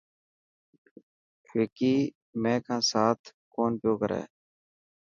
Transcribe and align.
وڪي 1.57 1.95
مين 2.41 2.59
کان 2.65 2.81
سات 2.91 3.19
ڪونه 3.53 3.75
پيو 3.79 3.93
ڪري. 4.01 4.21